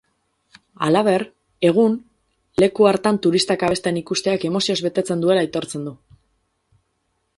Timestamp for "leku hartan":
2.63-3.19